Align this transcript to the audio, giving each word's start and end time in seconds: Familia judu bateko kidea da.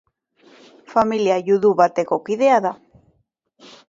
Familia 0.93 1.37
judu 1.49 1.71
bateko 1.81 2.19
kidea 2.31 2.57
da. 2.67 2.73